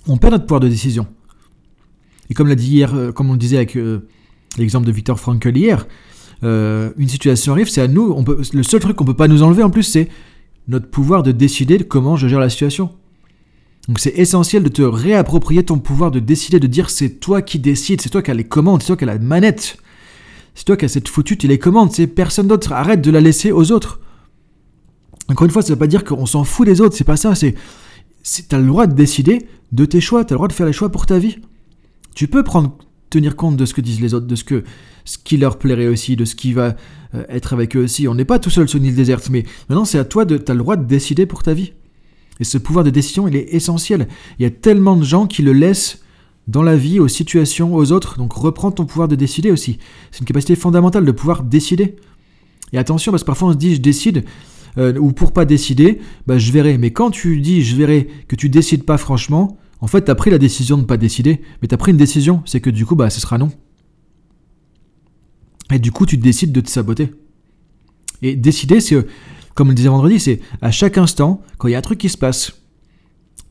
on 0.07 0.17
perd 0.17 0.33
notre 0.33 0.45
pouvoir 0.45 0.61
de 0.61 0.69
décision. 0.69 1.07
Et 2.29 2.33
comme 2.33 2.47
l'a 2.47 2.55
dit 2.55 2.67
hier, 2.67 2.93
euh, 2.95 3.11
comme 3.11 3.29
on 3.29 3.33
le 3.33 3.39
disait 3.39 3.57
avec 3.57 3.75
euh, 3.75 4.07
l'exemple 4.57 4.85
de 4.85 4.91
Victor 4.91 5.19
Frankl 5.19 5.55
hier, 5.55 5.87
euh, 6.43 6.91
une 6.97 7.07
situation 7.07 7.53
arrive, 7.53 7.69
c'est 7.69 7.81
à 7.81 7.87
nous, 7.87 8.23
le 8.53 8.63
seul 8.63 8.79
truc 8.79 8.95
qu'on 8.95 9.05
peut 9.05 9.15
pas 9.15 9.27
nous 9.27 9.41
enlever 9.41 9.63
en 9.63 9.69
plus, 9.69 9.83
c'est 9.83 10.09
notre 10.67 10.89
pouvoir 10.89 11.23
de 11.23 11.31
décider 11.31 11.77
de 11.77 11.83
comment 11.83 12.15
je 12.15 12.27
gère 12.27 12.39
la 12.39 12.49
situation. 12.49 12.91
Donc 13.87 13.99
c'est 13.99 14.17
essentiel 14.17 14.63
de 14.63 14.69
te 14.69 14.81
réapproprier 14.81 15.63
ton 15.63 15.77
pouvoir 15.77 16.09
de 16.09 16.19
décider, 16.19 16.59
de 16.59 16.67
dire 16.67 16.89
c'est 16.89 17.19
toi 17.19 17.41
qui 17.41 17.59
décides, 17.59 18.01
c'est 18.01 18.09
toi 18.09 18.23
qui 18.23 18.31
as 18.31 18.33
les 18.33 18.43
commandes, 18.43 18.81
c'est 18.81 18.87
toi 18.87 18.97
qui 18.97 19.03
as 19.03 19.07
la 19.07 19.19
manette. 19.19 19.77
C'est 20.55 20.65
toi 20.65 20.77
qui 20.77 20.85
as 20.85 20.89
cette 20.89 21.07
foutue 21.07 21.37
télécommande, 21.37 21.91
c'est 21.91 22.07
personne 22.07 22.47
d'autre. 22.47 22.71
Arrête 22.71 23.01
de 23.01 23.11
la 23.11 23.21
laisser 23.21 23.51
aux 23.51 23.71
autres. 23.71 23.99
Encore 25.29 25.45
une 25.45 25.51
fois, 25.51 25.61
ça 25.61 25.69
ne 25.69 25.73
veut 25.73 25.79
pas 25.79 25.87
dire 25.87 26.03
qu'on 26.03 26.25
s'en 26.25 26.43
fout 26.43 26.67
des 26.67 26.81
autres, 26.81 26.95
c'est 26.95 27.03
pas 27.03 27.17
ça, 27.17 27.35
c'est. 27.35 27.55
Tu 28.23 28.55
as 28.55 28.59
le 28.59 28.65
droit 28.67 28.87
de 28.87 28.93
décider 28.93 29.47
de 29.71 29.85
tes 29.85 30.01
choix, 30.01 30.25
tu 30.25 30.33
as 30.33 30.35
le 30.35 30.37
droit 30.37 30.47
de 30.47 30.53
faire 30.53 30.65
les 30.65 30.73
choix 30.73 30.89
pour 30.89 31.05
ta 31.05 31.19
vie. 31.19 31.37
Tu 32.15 32.27
peux 32.27 32.43
prendre, 32.43 32.77
tenir 33.09 33.35
compte 33.35 33.57
de 33.57 33.65
ce 33.65 33.73
que 33.73 33.81
disent 33.81 34.01
les 34.01 34.13
autres, 34.13 34.27
de 34.27 34.35
ce, 34.35 34.43
que, 34.43 34.63
ce 35.03 35.17
qui 35.17 35.37
leur 35.37 35.57
plairait 35.57 35.87
aussi, 35.87 36.15
de 36.15 36.25
ce 36.25 36.35
qui 36.35 36.53
va 36.53 36.75
euh, 37.13 37.23
être 37.29 37.53
avec 37.53 37.75
eux 37.75 37.83
aussi. 37.83 38.07
On 38.07 38.15
n'est 38.15 38.25
pas 38.25 38.39
tout 38.39 38.49
seul 38.49 38.67
sur 38.67 38.77
une 38.79 38.85
île 38.85 38.95
déserte, 38.95 39.29
mais 39.29 39.43
maintenant 39.69 39.85
c'est 39.85 39.99
à 39.99 40.05
toi, 40.05 40.25
de, 40.25 40.37
tu 40.37 40.51
as 40.51 40.55
le 40.55 40.59
droit 40.59 40.75
de 40.75 40.85
décider 40.85 41.25
pour 41.25 41.43
ta 41.43 41.53
vie. 41.53 41.73
Et 42.39 42.43
ce 42.43 42.57
pouvoir 42.57 42.83
de 42.83 42.89
décision, 42.89 43.27
il 43.27 43.35
est 43.35 43.53
essentiel. 43.53 44.07
Il 44.39 44.43
y 44.43 44.45
a 44.45 44.49
tellement 44.49 44.97
de 44.97 45.03
gens 45.03 45.27
qui 45.27 45.41
le 45.41 45.53
laissent 45.53 45.99
dans 46.47 46.63
la 46.63 46.75
vie, 46.75 46.99
aux 46.99 47.07
situations, 47.07 47.73
aux 47.73 47.91
autres. 47.91 48.17
Donc 48.17 48.33
reprends 48.33 48.71
ton 48.71 48.85
pouvoir 48.85 49.07
de 49.07 49.15
décider 49.15 49.51
aussi. 49.51 49.79
C'est 50.11 50.19
une 50.19 50.25
capacité 50.25 50.55
fondamentale 50.55 51.05
de 51.05 51.11
pouvoir 51.11 51.43
décider. 51.43 51.95
Et 52.73 52.77
attention, 52.77 53.11
parce 53.11 53.23
que 53.23 53.27
parfois 53.27 53.49
on 53.49 53.53
se 53.53 53.57
dit 53.57 53.75
je 53.75 53.81
décide, 53.81 54.25
euh, 54.77 54.97
ou 54.97 55.11
pour 55.11 55.31
pas 55.31 55.45
décider, 55.45 55.99
bah, 56.27 56.37
je 56.37 56.51
verrai. 56.51 56.77
Mais 56.77 56.91
quand 56.91 57.11
tu 57.11 57.39
dis 57.41 57.63
je 57.63 57.75
verrai 57.75 58.07
que 58.27 58.35
tu 58.35 58.49
décides 58.49 58.83
pas 58.83 58.97
franchement, 58.97 59.57
en 59.81 59.87
fait, 59.87 60.05
tu 60.05 60.11
as 60.11 60.15
pris 60.15 60.31
la 60.31 60.37
décision 60.37 60.77
de 60.77 60.81
ne 60.83 60.87
pas 60.87 60.97
décider, 60.97 61.41
mais 61.61 61.67
tu 61.67 61.75
as 61.75 61.77
pris 61.77 61.91
une 61.91 61.97
décision, 61.97 62.41
c'est 62.45 62.61
que 62.61 62.69
du 62.69 62.85
coup, 62.85 62.95
bah, 62.95 63.09
ce 63.09 63.19
sera 63.19 63.37
non. 63.37 63.51
Et 65.73 65.79
du 65.79 65.91
coup, 65.91 66.05
tu 66.05 66.17
décides 66.17 66.51
de 66.51 66.61
te 66.61 66.69
saboter. 66.69 67.11
Et 68.21 68.35
décider, 68.35 68.79
c'est, 68.79 68.95
comme 69.53 69.67
on 69.67 69.71
le 69.71 69.75
disait 69.75 69.89
vendredi, 69.89 70.19
c'est 70.19 70.39
à 70.61 70.71
chaque 70.71 70.97
instant, 70.97 71.41
quand 71.57 71.67
il 71.67 71.71
y 71.71 71.75
a 71.75 71.77
un 71.77 71.81
truc 71.81 71.99
qui 71.99 72.09
se 72.09 72.17
passe, 72.17 72.61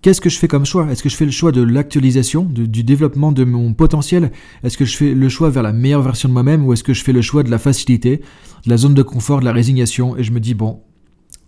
qu'est-ce 0.00 0.20
que 0.20 0.30
je 0.30 0.38
fais 0.38 0.48
comme 0.48 0.64
choix? 0.64 0.90
Est-ce 0.90 1.02
que 1.02 1.08
je 1.08 1.16
fais 1.16 1.24
le 1.24 1.30
choix 1.30 1.52
de 1.52 1.62
l'actualisation, 1.62 2.44
du 2.44 2.84
développement 2.84 3.32
de 3.32 3.44
mon 3.44 3.74
potentiel? 3.74 4.32
Est-ce 4.62 4.76
que 4.76 4.84
je 4.84 4.96
fais 4.96 5.14
le 5.14 5.28
choix 5.28 5.50
vers 5.50 5.62
la 5.62 5.72
meilleure 5.72 6.02
version 6.02 6.28
de 6.28 6.34
moi-même 6.34 6.64
ou 6.66 6.72
est-ce 6.72 6.84
que 6.84 6.94
je 6.94 7.02
fais 7.02 7.12
le 7.12 7.22
choix 7.22 7.42
de 7.42 7.50
la 7.50 7.58
facilité, 7.58 8.22
de 8.64 8.70
la 8.70 8.76
zone 8.76 8.94
de 8.94 9.02
confort, 9.02 9.40
de 9.40 9.44
la 9.44 9.52
résignation? 9.52 10.16
Et 10.16 10.22
je 10.22 10.32
me 10.32 10.40
dis, 10.40 10.54
bon, 10.54 10.80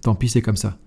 Tant 0.06 0.14
pis, 0.14 0.28
c'est 0.28 0.40
comme 0.40 0.56
ça. 0.56 0.78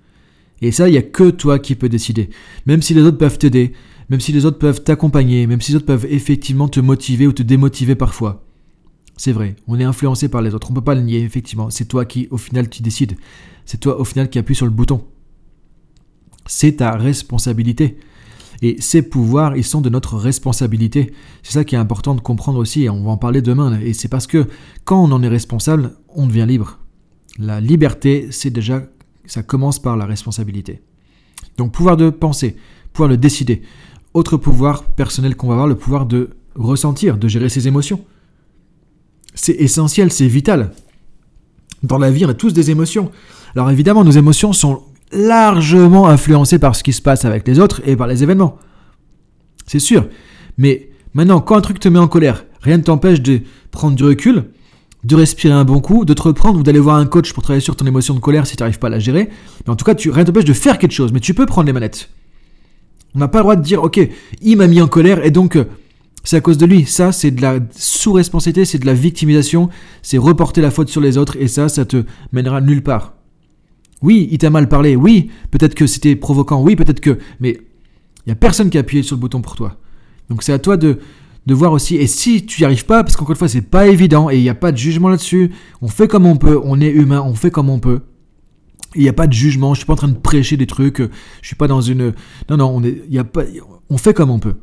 Et 0.62 0.72
ça, 0.72 0.88
il 0.88 0.94
n'y 0.94 0.98
a 0.98 1.02
que 1.02 1.30
toi 1.30 1.60
qui 1.60 1.76
peux 1.76 1.90
décider. 1.90 2.30
Même 2.66 2.82
si 2.82 2.94
les 2.94 3.02
autres 3.02 3.18
peuvent 3.18 3.38
t'aider, 3.38 3.74
même 4.10 4.22
si 4.22 4.32
les 4.32 4.46
autres 4.46 4.60
peuvent 4.60 4.82
t'accompagner, 4.82 5.46
même 5.46 5.60
si 5.60 5.74
les 5.74 5.76
autres 5.76 5.86
peuvent 5.86 6.08
effectivement 6.10 6.70
te 6.70 6.80
motiver 6.80 7.28
ou 7.28 7.34
te 7.34 7.44
démotiver 7.44 7.96
parfois. 7.96 8.46
C'est 9.18 9.34
vrai, 9.34 9.58
on 9.68 9.78
est 9.78 9.84
influencé 9.84 10.30
par 10.30 10.42
les 10.42 10.56
autres, 10.56 10.68
on 10.70 10.74
ne 10.74 10.80
peut 10.80 10.86
pas 10.86 10.96
le 10.96 11.02
nier, 11.02 11.22
effectivement. 11.22 11.70
C'est 11.70 11.84
toi 11.84 12.06
qui, 12.06 12.30
au 12.32 12.38
final, 12.38 12.70
tu 12.70 12.82
décides. 12.82 13.18
C'est 13.66 13.82
toi, 13.82 14.00
au 14.00 14.06
final, 14.06 14.30
qui 14.30 14.40
appuie 14.40 14.56
sur 14.56 14.66
le 14.66 14.72
bouton. 14.72 15.04
C'est 16.46 16.78
ta 16.78 16.96
responsabilité. 16.96 17.98
Et 18.62 18.80
ces 18.80 19.02
pouvoirs, 19.02 19.58
ils 19.58 19.66
sont 19.66 19.82
de 19.82 19.90
notre 19.90 20.16
responsabilité. 20.16 21.12
C'est 21.44 21.52
ça 21.52 21.66
qui 21.66 21.76
est 21.76 21.78
important 21.78 22.16
de 22.16 22.22
comprendre 22.22 22.58
aussi, 22.58 22.84
et 22.84 22.90
on 22.90 23.04
va 23.04 23.12
en 23.12 23.18
parler 23.18 23.42
demain. 23.42 23.82
Et 23.82 23.92
c'est 23.92 24.08
parce 24.08 24.28
que 24.28 24.48
quand 24.86 25.04
on 25.04 25.12
en 25.12 25.22
est 25.24 25.28
responsable, 25.28 25.98
on 26.08 26.26
devient 26.26 26.46
libre. 26.48 26.80
La 27.38 27.60
liberté, 27.60 28.30
c'est 28.32 28.50
déjà 28.50 28.84
ça 29.30 29.44
commence 29.44 29.80
par 29.80 29.96
la 29.96 30.06
responsabilité. 30.06 30.82
Donc 31.58 31.72
pouvoir 31.72 31.98
de 31.98 32.10
penser, 32.10 32.56
pouvoir 32.94 33.10
de 33.10 33.16
décider. 33.16 33.62
Autre 34.14 34.38
pouvoir 34.38 34.84
personnel 34.84 35.36
qu'on 35.36 35.48
va 35.48 35.54
avoir, 35.54 35.68
le 35.68 35.76
pouvoir 35.76 36.06
de 36.06 36.32
ressentir, 36.56 37.18
de 37.18 37.28
gérer 37.28 37.50
ses 37.50 37.68
émotions. 37.68 38.04
C'est 39.36 39.54
essentiel, 39.54 40.12
c'est 40.12 40.28
vital. 40.28 40.72
Dans 41.84 41.98
la 41.98 42.12
vie, 42.12 42.26
on 42.26 42.30
a 42.30 42.34
tous 42.34 42.54
des 42.54 42.72
émotions. 42.72 43.12
Alors 43.56 43.70
évidemment, 43.70 44.04
nos 44.04 44.12
émotions 44.12 44.52
sont 44.52 44.84
largement 45.12 46.08
influencées 46.08 46.60
par 46.60 46.76
ce 46.76 46.84
qui 46.84 46.94
se 46.94 47.02
passe 47.02 47.26
avec 47.26 47.48
les 47.48 47.60
autres 47.60 47.82
et 47.86 47.96
par 47.96 48.08
les 48.08 48.24
événements. 48.24 48.58
C'est 49.66 49.80
sûr. 49.80 50.08
Mais 50.58 50.90
maintenant, 51.14 51.40
quand 51.40 51.56
un 51.56 51.62
truc 51.62 51.80
te 51.80 51.88
met 51.88 52.00
en 52.00 52.08
colère, 52.08 52.46
rien 52.62 52.78
ne 52.78 52.84
t'empêche 52.84 53.22
de 53.22 53.42
prendre 53.72 53.96
du 53.96 54.04
recul 54.04 54.46
de 55.04 55.16
respirer 55.16 55.54
un 55.54 55.64
bon 55.64 55.80
coup, 55.80 56.04
de 56.06 56.14
te 56.14 56.22
reprendre 56.22 56.60
ou 56.60 56.64
d'aller 56.64 56.80
voir 56.80 56.98
un 56.98 57.06
coach 57.06 57.34
pour 57.34 57.44
travailler 57.44 57.62
sur 57.62 57.76
ton 57.76 57.86
émotion 57.86 58.14
de 58.14 58.20
colère 58.20 58.46
si 58.46 58.56
tu 58.56 58.64
n'arrives 58.64 58.80
pas 58.80 58.88
à 58.88 58.92
la 58.92 59.00
gérer. 59.00 59.30
Mais 59.66 59.72
en 59.72 59.76
tout 59.76 59.86
cas, 59.86 59.96
tu, 59.96 60.10
rien 60.12 60.26
t'empêche 60.26 60.46
de 60.46 60.54
faire 60.54 60.78
quelque 60.78 60.92
chose, 60.92 61.14
mais 61.14 61.20
tu 61.20 61.34
peux 61.34 61.46
prendre 61.46 61.68
les 61.68 61.74
manettes. 61.74 62.10
On 63.16 63.20
n'a 63.20 63.28
pas 63.28 63.40
le 63.40 63.44
droit 63.44 63.56
de 63.56 63.62
dire, 63.62 63.82
ok, 63.82 64.00
il 64.42 64.58
m'a 64.58 64.68
mis 64.68 64.82
en 64.82 64.88
colère 64.88 65.26
et 65.26 65.32
donc 65.32 65.56
euh, 65.56 65.66
c'est 66.24 66.36
à 66.36 66.42
cause 66.42 66.58
de 66.58 66.66
lui. 66.66 66.86
Ça, 66.86 67.12
c'est 67.12 67.32
de 67.32 67.42
la 67.42 67.60
sous-responsabilité, 67.72 68.66
c'est 68.66 68.80
de 68.80 68.86
la 68.86 68.94
victimisation, 68.94 69.70
c'est 70.02 70.18
reporter 70.18 70.62
la 70.62 70.72
faute 70.72 70.90
sur 70.90 71.02
les 71.02 71.18
autres 71.18 71.38
et 71.38 71.48
ça, 71.48 71.70
ça 71.70 71.86
te 71.86 72.04
mènera 72.34 72.62
nulle 72.62 72.84
part. 72.84 73.14
Oui, 74.02 74.28
il 74.32 74.38
t'a 74.38 74.50
mal 74.50 74.70
parlé, 74.70 74.96
oui, 74.96 75.30
peut-être 75.52 75.76
que 75.76 75.88
c'était 75.88 76.16
provoquant, 76.16 76.62
oui, 76.62 76.76
peut-être 76.76 77.02
que... 77.02 77.18
Mais 77.40 77.60
il 78.26 78.30
n'y 78.30 78.34
a 78.34 78.36
personne 78.36 78.70
qui 78.70 78.78
a 78.78 78.82
appuyé 78.82 79.04
sur 79.04 79.16
le 79.16 79.22
bouton 79.22 79.42
pour 79.42 79.56
toi. 79.56 79.78
Donc 80.30 80.44
c'est 80.44 80.54
à 80.54 80.60
toi 80.60 80.78
de, 80.78 81.00
de 81.50 81.54
voir 81.56 81.72
aussi, 81.74 81.98
et 81.98 82.08
si 82.08 82.46
tu 82.46 82.62
n'y 82.62 82.66
arrives 82.66 82.86
pas, 82.86 83.04
parce 83.04 83.16
qu'encore 83.16 83.32
une 83.32 83.38
fois, 83.38 83.50
c'est 83.50 83.62
pas 83.62 83.88
évident, 83.88 84.30
et 84.30 84.38
il 84.38 84.42
n'y 84.42 84.50
a 84.50 84.56
pas 84.56 84.72
de 84.72 84.78
jugement 84.78 85.10
là-dessus, 85.10 85.52
on 85.82 85.88
fait 85.88 86.08
comme 86.08 86.26
on 86.26 86.38
peut, 86.38 86.60
on 86.64 86.80
est 86.80 86.90
humain, 86.90 87.24
on 87.26 87.34
fait 87.34 87.52
comme 87.52 87.70
on 87.70 87.80
peut. 87.80 88.02
Il 88.96 89.02
n'y 89.02 89.10
a 89.10 89.14
pas 89.14 89.28
de 89.28 89.34
jugement, 89.34 89.74
je 89.74 89.80
suis 89.80 89.86
pas 89.86 89.94
en 89.94 89.98
train 89.98 90.08
de 90.08 90.18
prêcher 90.18 90.58
des 90.58 90.68
trucs, 90.68 91.00
je 91.00 91.48
suis 91.48 91.56
pas 91.56 91.68
dans 91.68 91.82
une... 91.82 92.14
Non, 92.50 92.58
non, 92.58 92.72
on, 92.74 92.84
est, 92.84 93.04
y 93.10 93.18
a 93.18 93.24
pas, 93.24 93.44
on 93.90 93.98
fait 93.98 94.14
comme 94.14 94.30
on 94.30 94.40
peut. 94.40 94.56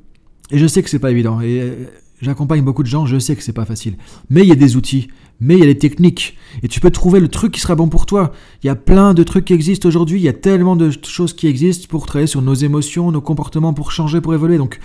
Et 0.50 0.58
je 0.58 0.66
sais 0.66 0.82
que 0.82 0.88
c'est 0.88 1.00
pas 1.00 1.10
évident, 1.10 1.40
et 1.40 1.60
euh, 1.60 1.74
j'accompagne 2.22 2.62
beaucoup 2.62 2.84
de 2.84 2.88
gens, 2.88 3.04
je 3.04 3.18
sais 3.18 3.34
que 3.34 3.42
c'est 3.42 3.52
pas 3.52 3.64
facile. 3.64 3.96
Mais 4.30 4.42
il 4.42 4.48
y 4.48 4.52
a 4.52 4.56
des 4.56 4.76
outils, 4.76 5.08
mais 5.40 5.54
il 5.54 5.60
y 5.60 5.64
a 5.64 5.66
des 5.66 5.78
techniques, 5.78 6.36
et 6.62 6.68
tu 6.68 6.78
peux 6.78 6.90
trouver 6.90 7.18
le 7.18 7.26
truc 7.26 7.52
qui 7.52 7.60
sera 7.60 7.74
bon 7.74 7.88
pour 7.88 8.06
toi. 8.06 8.32
Il 8.62 8.68
y 8.68 8.70
a 8.70 8.76
plein 8.76 9.12
de 9.12 9.24
trucs 9.24 9.46
qui 9.46 9.54
existent 9.54 9.88
aujourd'hui, 9.88 10.20
il 10.20 10.24
y 10.24 10.28
a 10.28 10.32
tellement 10.32 10.76
de 10.76 10.92
choses 11.02 11.32
qui 11.32 11.48
existent 11.48 11.88
pour 11.88 12.06
travailler 12.06 12.28
sur 12.28 12.42
nos 12.42 12.54
émotions, 12.54 13.10
nos 13.10 13.20
comportements, 13.20 13.74
pour 13.74 13.90
changer, 13.90 14.20
pour 14.20 14.34
évoluer. 14.34 14.56
Donc 14.56 14.78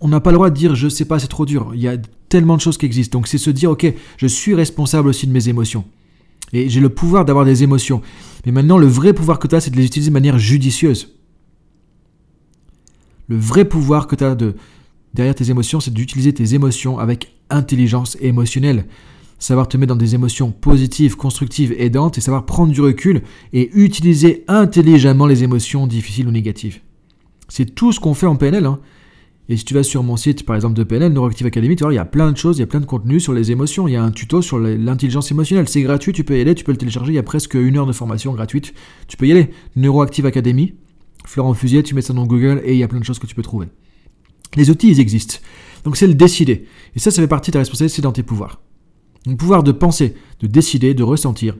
on 0.00 0.08
n'a 0.08 0.20
pas 0.20 0.30
le 0.30 0.36
droit 0.36 0.50
de 0.50 0.54
dire 0.54 0.74
je 0.74 0.88
sais 0.88 1.04
pas, 1.04 1.18
c'est 1.18 1.28
trop 1.28 1.46
dur. 1.46 1.72
Il 1.74 1.80
y 1.80 1.88
a 1.88 1.96
tellement 2.28 2.56
de 2.56 2.60
choses 2.60 2.78
qui 2.78 2.86
existent. 2.86 3.18
Donc 3.18 3.28
c'est 3.28 3.38
se 3.38 3.50
dire 3.50 3.70
ok, 3.70 3.92
je 4.16 4.26
suis 4.26 4.54
responsable 4.54 5.08
aussi 5.08 5.26
de 5.26 5.32
mes 5.32 5.48
émotions. 5.48 5.84
Et 6.52 6.68
j'ai 6.68 6.80
le 6.80 6.88
pouvoir 6.88 7.24
d'avoir 7.24 7.44
des 7.44 7.62
émotions. 7.62 8.00
Mais 8.46 8.52
maintenant, 8.52 8.78
le 8.78 8.86
vrai 8.86 9.12
pouvoir 9.12 9.38
que 9.38 9.48
tu 9.48 9.54
as, 9.56 9.60
c'est 9.60 9.70
de 9.70 9.76
les 9.76 9.86
utiliser 9.86 10.10
de 10.10 10.14
manière 10.14 10.38
judicieuse. 10.38 11.14
Le 13.28 13.36
vrai 13.36 13.64
pouvoir 13.64 14.06
que 14.06 14.14
tu 14.14 14.24
as 14.24 14.34
de, 14.34 14.54
derrière 15.14 15.34
tes 15.34 15.50
émotions, 15.50 15.80
c'est 15.80 15.92
d'utiliser 15.92 16.32
tes 16.32 16.54
émotions 16.54 16.98
avec 16.98 17.34
intelligence 17.50 18.16
émotionnelle. 18.20 18.86
Savoir 19.38 19.68
te 19.68 19.76
mettre 19.76 19.94
dans 19.94 19.98
des 19.98 20.14
émotions 20.14 20.52
positives, 20.52 21.16
constructives, 21.16 21.74
aidantes 21.76 22.18
et 22.18 22.20
savoir 22.20 22.46
prendre 22.46 22.72
du 22.72 22.80
recul 22.80 23.22
et 23.52 23.70
utiliser 23.74 24.44
intelligemment 24.46 25.26
les 25.26 25.42
émotions 25.42 25.86
difficiles 25.86 26.28
ou 26.28 26.30
négatives. 26.30 26.80
C'est 27.48 27.74
tout 27.74 27.92
ce 27.92 28.00
qu'on 28.00 28.14
fait 28.14 28.26
en 28.26 28.36
PNL. 28.36 28.66
Hein. 28.66 28.78
Et 29.48 29.56
si 29.58 29.64
tu 29.64 29.74
vas 29.74 29.82
sur 29.82 30.02
mon 30.02 30.16
site, 30.16 30.46
par 30.46 30.56
exemple, 30.56 30.74
de 30.74 30.84
PNL, 30.84 31.12
Neuroactive 31.12 31.46
Academy, 31.46 31.76
tu 31.76 31.84
vois, 31.84 31.92
il 31.92 31.96
y 31.96 31.98
a 31.98 32.06
plein 32.06 32.32
de 32.32 32.36
choses, 32.36 32.56
il 32.56 32.60
y 32.60 32.64
a 32.64 32.66
plein 32.66 32.80
de 32.80 32.86
contenus 32.86 33.22
sur 33.22 33.34
les 33.34 33.52
émotions. 33.52 33.86
Il 33.86 33.92
y 33.92 33.96
a 33.96 34.02
un 34.02 34.10
tuto 34.10 34.40
sur 34.40 34.58
l'intelligence 34.58 35.30
émotionnelle. 35.30 35.68
C'est 35.68 35.82
gratuit, 35.82 36.12
tu 36.12 36.24
peux 36.24 36.38
y 36.38 36.40
aller, 36.40 36.54
tu 36.54 36.64
peux 36.64 36.72
le 36.72 36.78
télécharger. 36.78 37.12
Il 37.12 37.16
y 37.16 37.18
a 37.18 37.22
presque 37.22 37.54
une 37.54 37.76
heure 37.76 37.86
de 37.86 37.92
formation 37.92 38.32
gratuite. 38.32 38.72
Tu 39.06 39.18
peux 39.18 39.26
y 39.26 39.32
aller. 39.32 39.50
Neuroactive 39.76 40.24
Academy, 40.24 40.74
Florent 41.26 41.52
Fusier, 41.52 41.82
tu 41.82 41.94
mets 41.94 42.00
ça 42.00 42.14
dans 42.14 42.26
Google 42.26 42.62
et 42.64 42.72
il 42.72 42.78
y 42.78 42.82
a 42.82 42.88
plein 42.88 43.00
de 43.00 43.04
choses 43.04 43.18
que 43.18 43.26
tu 43.26 43.34
peux 43.34 43.42
trouver. 43.42 43.66
Les 44.56 44.70
outils, 44.70 44.88
ils 44.88 45.00
existent. 45.00 45.36
Donc 45.84 45.98
c'est 45.98 46.06
le 46.06 46.14
décider. 46.14 46.66
Et 46.96 46.98
ça, 46.98 47.10
ça 47.10 47.20
fait 47.20 47.28
partie 47.28 47.50
de 47.50 47.54
ta 47.54 47.58
responsabilité, 47.58 47.96
c'est 47.96 48.02
dans 48.02 48.12
tes 48.12 48.22
pouvoirs. 48.22 48.62
Le 49.26 49.36
pouvoir 49.36 49.62
de 49.62 49.72
penser, 49.72 50.14
de 50.40 50.46
décider, 50.46 50.94
de 50.94 51.02
ressentir. 51.02 51.56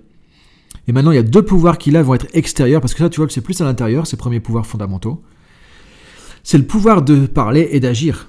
Et 0.89 0.93
maintenant, 0.93 1.11
il 1.11 1.17
y 1.17 1.19
a 1.19 1.23
deux 1.23 1.43
pouvoirs 1.43 1.77
qui 1.77 1.91
là 1.91 2.03
vont 2.03 2.15
être 2.15 2.27
extérieurs, 2.33 2.81
parce 2.81 2.95
que 2.95 3.01
ça, 3.01 3.11
tu 3.11 3.19
vois 3.19 3.27
que 3.27 3.33
c'est 3.33 3.41
plus 3.41 3.61
à 3.61 3.65
l'intérieur, 3.65 4.07
ces 4.07 4.17
premiers 4.17 4.41
pouvoirs 4.41 4.67
fondamentaux 4.67 5.23
c'est 6.45 6.59
le 6.59 6.65
pouvoir 6.65 7.03
de 7.03 7.27
parler 7.27 7.69
et 7.73 7.81
d'agir. 7.81 8.29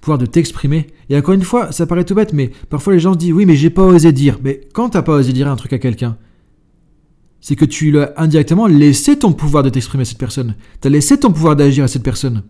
Pouvoir 0.00 0.18
de 0.18 0.26
t'exprimer. 0.26 0.88
Et 1.08 1.16
encore 1.16 1.34
une 1.34 1.42
fois, 1.42 1.72
ça 1.72 1.86
paraît 1.86 2.04
tout 2.04 2.14
bête, 2.14 2.32
mais 2.32 2.50
parfois 2.68 2.92
les 2.92 3.00
gens 3.00 3.14
se 3.14 3.18
disent 3.18 3.32
oui, 3.32 3.46
mais 3.46 3.56
j'ai 3.56 3.70
pas 3.70 3.82
osé 3.82 4.12
dire. 4.12 4.38
Mais 4.44 4.60
quand 4.72 4.90
t'as 4.90 5.02
pas 5.02 5.14
osé 5.14 5.32
dire 5.32 5.48
un 5.48 5.56
truc 5.56 5.72
à 5.72 5.78
quelqu'un, 5.78 6.16
c'est 7.40 7.56
que 7.56 7.64
tu 7.64 7.90
l'as 7.90 8.12
indirectement 8.16 8.66
laissé 8.66 9.18
ton 9.18 9.32
pouvoir 9.32 9.64
de 9.64 9.70
t'exprimer 9.70 10.02
à 10.02 10.04
cette 10.04 10.18
personne. 10.18 10.54
T'as 10.80 10.90
laissé 10.90 11.18
ton 11.18 11.32
pouvoir 11.32 11.56
d'agir 11.56 11.84
à 11.84 11.88
cette 11.88 12.04
personne. 12.04 12.42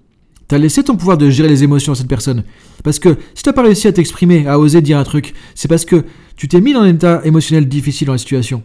T'as 0.48 0.58
laissé 0.58 0.82
ton 0.82 0.96
pouvoir 0.96 1.16
de 1.16 1.30
gérer 1.30 1.48
les 1.48 1.62
émotions 1.64 1.92
à 1.92 1.96
cette 1.96 2.08
personne. 2.08 2.44
Parce 2.82 2.98
que 2.98 3.16
si 3.34 3.42
t'as 3.42 3.54
pas 3.54 3.62
réussi 3.62 3.88
à 3.88 3.92
t'exprimer, 3.92 4.46
à 4.46 4.58
oser 4.58 4.82
dire 4.82 4.98
un 4.98 5.04
truc, 5.04 5.32
c'est 5.54 5.68
parce 5.68 5.84
que 5.84 6.04
tu 6.36 6.48
t'es 6.48 6.60
mis 6.60 6.72
dans 6.72 6.82
un 6.82 6.88
état 6.88 7.22
émotionnel 7.24 7.68
difficile 7.68 8.06
dans 8.06 8.12
la 8.12 8.18
situation. 8.18 8.62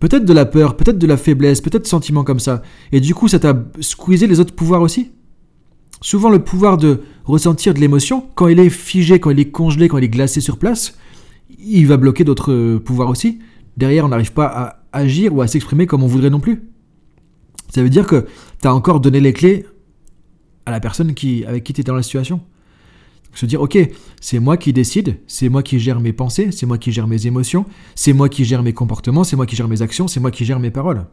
Peut-être 0.00 0.24
de 0.24 0.32
la 0.32 0.46
peur, 0.46 0.76
peut-être 0.76 0.98
de 0.98 1.06
la 1.06 1.18
faiblesse, 1.18 1.60
peut-être 1.60 1.86
sentiments 1.86 2.24
comme 2.24 2.40
ça. 2.40 2.62
Et 2.90 3.00
du 3.00 3.14
coup, 3.14 3.28
ça 3.28 3.38
t'a 3.38 3.54
squeezé 3.80 4.26
les 4.26 4.40
autres 4.40 4.54
pouvoirs 4.54 4.80
aussi? 4.80 5.12
Souvent, 6.00 6.30
le 6.30 6.38
pouvoir 6.38 6.78
de 6.78 7.02
ressentir 7.24 7.74
de 7.74 7.80
l'émotion, 7.80 8.26
quand 8.34 8.48
il 8.48 8.58
est 8.58 8.70
figé, 8.70 9.20
quand 9.20 9.30
il 9.30 9.38
est 9.38 9.50
congelé, 9.50 9.88
quand 9.88 9.98
il 9.98 10.04
est 10.04 10.08
glacé 10.08 10.40
sur 10.40 10.58
place, 10.58 10.96
il 11.58 11.86
va 11.86 11.98
bloquer 11.98 12.24
d'autres 12.24 12.78
pouvoirs 12.78 13.10
aussi. 13.10 13.40
Derrière, 13.76 14.06
on 14.06 14.08
n'arrive 14.08 14.32
pas 14.32 14.46
à 14.46 14.98
agir 14.98 15.34
ou 15.34 15.42
à 15.42 15.46
s'exprimer 15.46 15.86
comme 15.86 16.02
on 16.02 16.06
voudrait 16.06 16.30
non 16.30 16.40
plus. 16.40 16.62
Ça 17.68 17.82
veut 17.82 17.90
dire 17.90 18.06
que 18.06 18.26
tu 18.62 18.68
as 18.68 18.74
encore 18.74 19.00
donné 19.00 19.20
les 19.20 19.34
clés 19.34 19.66
à 20.64 20.70
la 20.70 20.80
personne 20.80 21.12
qui, 21.12 21.44
avec 21.44 21.62
qui 21.62 21.74
tu 21.74 21.82
dans 21.82 21.94
la 21.94 22.02
situation. 22.02 22.40
Se 23.32 23.46
dire, 23.46 23.60
ok, 23.60 23.78
c'est 24.20 24.40
moi 24.40 24.56
qui 24.56 24.72
décide, 24.72 25.20
c'est 25.26 25.48
moi 25.48 25.62
qui 25.62 25.78
gère 25.78 26.00
mes 26.00 26.12
pensées, 26.12 26.50
c'est 26.50 26.66
moi 26.66 26.78
qui 26.78 26.90
gère 26.90 27.06
mes 27.06 27.26
émotions, 27.26 27.64
c'est 27.94 28.12
moi 28.12 28.28
qui 28.28 28.44
gère 28.44 28.62
mes 28.62 28.72
comportements, 28.72 29.24
c'est 29.24 29.36
moi 29.36 29.46
qui 29.46 29.56
gère 29.56 29.68
mes 29.68 29.82
actions, 29.82 30.08
c'est 30.08 30.20
moi 30.20 30.30
qui 30.30 30.44
gère 30.44 30.58
mes 30.58 30.70
paroles. 30.70 31.06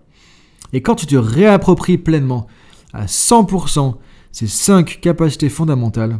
Et 0.74 0.82
quand 0.82 0.96
tu 0.96 1.06
te 1.06 1.16
réappropries 1.16 1.98
pleinement, 1.98 2.48
à 2.94 3.06
100%, 3.06 3.96
ces 4.32 4.48
cinq 4.48 5.00
capacités 5.02 5.50
fondamentales, 5.50 6.20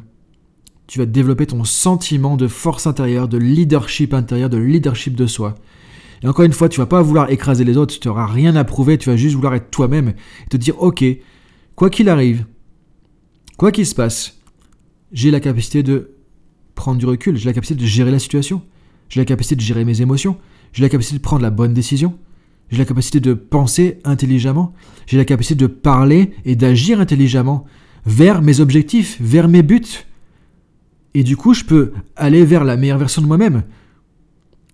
tu 0.88 1.00
vas 1.00 1.06
développer 1.06 1.46
ton 1.46 1.64
sentiment 1.64 2.38
de 2.38 2.48
force 2.48 2.88
intérieure, 2.88 3.28
de 3.28 3.38
leadership 3.38 4.14
intérieur, 4.14 4.50
de 4.50 4.58
leadership 4.58 5.16
de 5.16 5.28
soi. 5.28 5.56
Et 6.24 6.28
encore 6.28 6.46
une 6.46 6.54
fois, 6.54 6.70
tu 6.70 6.80
vas 6.80 6.86
pas 6.86 7.02
vouloir 7.02 7.30
écraser 7.30 7.64
les 7.64 7.78
autres, 7.78 8.00
tu 8.00 8.08
n'auras 8.08 8.26
rien 8.26 8.56
à 8.56 8.64
prouver, 8.64 8.98
tu 8.98 9.10
vas 9.10 9.18
juste 9.18 9.36
vouloir 9.36 9.54
être 9.54 9.70
toi-même 9.70 10.10
et 10.10 10.50
te 10.50 10.58
dire, 10.58 10.82
ok, 10.82 11.04
quoi 11.76 11.90
qu'il 11.90 12.10
arrive, 12.10 12.46
quoi 13.58 13.72
qu'il 13.72 13.86
se 13.86 13.94
passe, 13.94 14.37
j'ai 15.12 15.32
la 15.32 15.40
capacité 15.40 15.84
de 15.84 16.12
prendre 16.76 17.00
du 17.00 17.06
recul, 17.06 17.38
j'ai 17.38 17.46
la 17.46 17.54
capacité 17.54 17.80
de 17.80 17.86
gérer 17.86 18.12
la 18.12 18.20
situation, 18.20 18.62
j'ai 19.10 19.20
la 19.20 19.26
capacité 19.26 19.56
de 19.56 19.62
gérer 19.62 19.86
mes 19.86 20.02
émotions, 20.02 20.38
j'ai 20.74 20.84
la 20.84 20.90
capacité 20.90 21.18
de 21.18 21.22
prendre 21.22 21.42
la 21.42 21.50
bonne 21.50 21.74
décision, 21.74 22.18
j'ai 22.70 22.78
la 22.78 22.86
capacité 22.86 23.20
de 23.20 23.34
penser 23.34 24.00
intelligemment, 24.04 24.74
j'ai 25.06 25.18
la 25.18 25.26
capacité 25.26 25.56
de 25.56 25.68
parler 25.68 26.34
et 26.46 26.56
d'agir 26.56 27.00
intelligemment 27.00 27.66
vers 28.06 28.42
mes 28.42 28.60
objectifs, 28.60 29.18
vers 29.20 29.48
mes 29.48 29.64
buts. 29.64 30.06
Et 31.14 31.24
du 31.24 31.36
coup, 31.36 31.54
je 31.54 31.64
peux 31.64 31.94
aller 32.16 32.46
vers 32.46 32.64
la 32.64 32.78
meilleure 32.78 32.98
version 32.98 33.22
de 33.22 33.28
moi-même. 33.28 33.64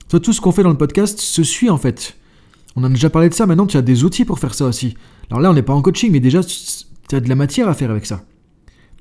Tout 0.10 0.34
ce 0.34 0.42
qu'on 0.42 0.52
fait 0.52 0.63
dans 0.63 0.70
le 0.70 0.78
podcast 0.78 1.20
se 1.20 1.44
suit 1.44 1.70
en 1.70 1.78
fait. 1.78 2.18
On 2.75 2.84
a 2.84 2.90
déjà 2.90 3.10
parlé 3.10 3.30
de 3.30 3.34
ça, 3.34 3.46
maintenant 3.46 3.66
tu 3.66 3.78
as 3.78 3.82
des 3.82 4.04
outils 4.04 4.25
pour 4.25 4.40
faire 4.40 4.54
ça 4.54 4.66
aussi. 4.66 4.96
Alors 5.30 5.42
là, 5.42 5.50
on 5.50 5.54
n'est 5.54 5.63
pas 5.63 5.74
en 5.74 5.82
coaching, 5.82 6.12
mais 6.12 6.20
déjà, 6.20 6.42
tu 6.44 7.16
as 7.16 7.20
de 7.20 7.30
la 7.30 7.36
matière 7.36 7.68
à 7.68 7.74
faire 7.74 7.90
avec 7.90 8.06
ça. 8.06 8.24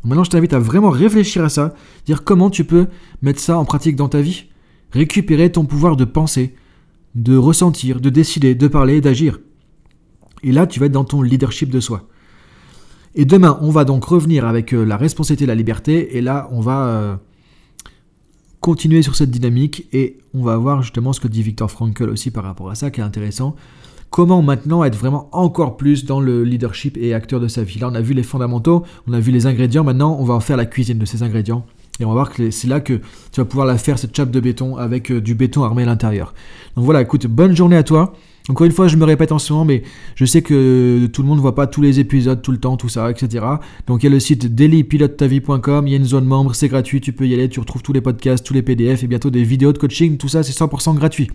Maintenant, 0.05 0.25
je 0.25 0.31
t'invite 0.31 0.53
à 0.53 0.59
vraiment 0.59 0.91
réfléchir 0.91 1.45
à 1.45 1.49
ça, 1.49 1.75
dire 2.07 2.25
comment 2.25 2.51
tu 2.51 2.65
peux 2.65 2.89
mettre 3.23 3.41
ça 3.41 3.59
en 3.59 3.65
pratique 3.65 3.97
dans 3.97 4.09
ta 4.09 4.21
vie. 4.21 4.47
Récupérer 4.91 5.51
ton 5.53 5.65
pouvoir 5.65 5.97
de 5.97 6.05
penser, 6.05 6.55
de 7.15 7.37
ressentir, 7.37 8.01
de 8.01 8.11
décider, 8.11 8.55
de 8.55 8.69
parler, 8.69 9.01
d'agir. 9.01 9.39
Et 10.43 10.53
là, 10.53 10.67
tu 10.67 10.81
vas 10.81 10.87
être 10.87 10.93
dans 10.93 11.05
ton 11.05 11.23
leadership 11.23 11.71
de 11.71 11.81
soi. 11.81 12.09
Et 13.15 13.25
demain, 13.25 13.59
on 13.61 13.71
va 13.71 13.85
donc 13.85 14.05
revenir 14.05 14.47
avec 14.47 14.73
euh, 14.73 14.85
la 14.85 14.97
responsabilité 14.97 15.45
et 15.45 15.47
la 15.47 15.55
liberté. 15.55 16.17
Et 16.17 16.21
là, 16.21 16.49
on 16.51 16.61
va 16.61 16.87
euh, 16.87 17.17
continuer 18.61 19.03
sur 19.03 19.15
cette 19.15 19.31
dynamique 19.31 19.87
et 19.93 20.19
on 20.35 20.43
va 20.43 20.57
voir 20.57 20.83
justement 20.83 21.13
ce 21.13 21.21
que 21.21 21.29
dit 21.29 21.43
Victor 21.43 21.71
Frankl 21.71 22.09
aussi 22.09 22.31
par 22.31 22.45
rapport 22.45 22.71
à 22.71 22.75
ça, 22.75 22.91
qui 22.91 23.01
est 23.01 23.05
intéressant 23.05 23.55
comment 24.13 24.43
maintenant 24.43 24.85
être 24.85 24.97
vraiment 24.97 25.29
encore 25.33 25.77
plus 25.77 26.05
dans 26.05 26.21
le 26.21 26.45
leadership 26.45 26.99
et 27.01 27.15
acteur 27.15 27.41
de 27.41 27.49
sa 27.49 27.65
vie. 27.65 27.79
Là, 27.81 27.89
on 27.91 27.95
a 27.95 28.03
vu 28.03 28.13
les 28.13 28.23
fondamentaux, 28.23 28.85
on 29.09 29.15
a 29.15 29.19
vu 29.19 29.33
les 29.33 29.47
ingrédients, 29.47 29.83
maintenant 29.83 30.17
on 30.21 30.25
va 30.25 30.35
en 30.35 30.41
faire 30.41 30.59
la 30.59 30.67
cuisine 30.67 30.99
de 30.99 31.07
ces 31.07 31.23
ingrédients. 31.23 31.65
Et 31.99 32.05
on 32.05 32.09
va 32.09 32.15
voir 32.15 32.31
que 32.31 32.51
c'est 32.51 32.69
là 32.69 32.81
que 32.81 32.95
tu 33.33 33.41
vas 33.41 33.45
pouvoir 33.47 33.67
la 33.67 33.79
faire, 33.79 33.99
cette 33.99 34.15
chape 34.15 34.31
de 34.31 34.39
béton, 34.39 34.77
avec 34.77 35.11
euh, 35.11 35.21
du 35.21 35.35
béton 35.35 35.65
armé 35.65 35.83
à 35.83 35.87
l'intérieur. 35.87 36.35
Donc 36.77 36.85
voilà, 36.85 37.01
écoute, 37.01 37.27
bonne 37.27 37.57
journée 37.57 37.77
à 37.77 37.83
toi. 37.83 38.15
Encore 38.49 38.67
une 38.67 38.73
fois, 38.73 38.89
je 38.89 38.97
me 38.97 39.05
répète 39.05 39.33
en 39.33 39.39
ce 39.39 39.53
moment, 39.53 39.65
mais 39.65 39.83
je 40.15 40.25
sais 40.25 40.43
que 40.43 41.07
tout 41.07 41.23
le 41.23 41.29
monde 41.29 41.39
ne 41.39 41.43
voit 41.43 41.55
pas 41.55 41.67
tous 41.67 41.81
les 41.81 42.01
épisodes 42.01 42.43
tout 42.43 42.53
le 42.53 42.59
temps, 42.59 42.77
tout 42.77 42.89
ça, 42.89 43.11
etc. 43.11 43.45
Donc 43.87 44.03
il 44.03 44.07
y 44.07 44.09
a 44.09 44.11
le 44.11 44.21
site 44.21 44.55
dailypilotetavie.com, 44.55 45.87
il 45.87 45.91
y 45.91 45.95
a 45.95 45.99
une 45.99 46.05
zone 46.05 46.25
membre, 46.25 46.55
c'est 46.55 46.69
gratuit, 46.69 47.01
tu 47.01 47.13
peux 47.13 47.27
y 47.27 47.35
aller, 47.35 47.49
tu 47.49 47.61
retrouves 47.61 47.83
tous 47.83 47.93
les 47.93 48.01
podcasts, 48.01 48.45
tous 48.45 48.55
les 48.55 48.63
PDF 48.63 49.05
et 49.05 49.07
bientôt 49.07 49.31
des 49.31 49.45
vidéos 49.45 49.73
de 49.73 49.79
coaching, 49.79 50.17
tout 50.17 50.29
ça 50.29 50.43
c'est 50.43 50.53
100% 50.53 50.97
gratuit. 50.97 51.31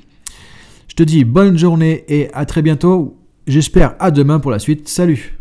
Je 0.98 1.04
te 1.04 1.08
dis 1.08 1.26
bonne 1.26 1.60
journée 1.60 2.06
et 2.08 2.34
à 2.34 2.48
très 2.48 2.64
bientôt. 2.64 3.16
J'espère 3.46 3.94
à 4.00 4.10
demain 4.10 4.40
pour 4.40 4.50
la 4.50 4.58
suite. 4.58 4.88
Salut 4.88 5.37